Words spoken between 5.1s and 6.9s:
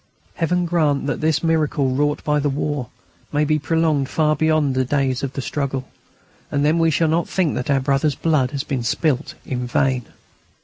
of the struggle, and then we